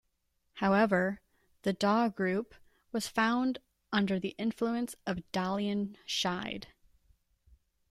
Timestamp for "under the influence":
3.93-4.95